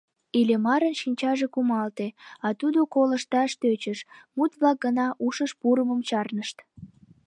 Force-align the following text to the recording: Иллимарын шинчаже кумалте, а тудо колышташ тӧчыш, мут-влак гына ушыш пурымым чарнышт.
Иллимарын 0.39 0.95
шинчаже 1.01 1.47
кумалте, 1.53 2.07
а 2.45 2.47
тудо 2.59 2.79
колышташ 2.93 3.51
тӧчыш, 3.61 3.99
мут-влак 4.35 4.77
гына 4.85 5.05
ушыш 5.25 5.51
пурымым 5.59 5.99
чарнышт. 6.09 6.57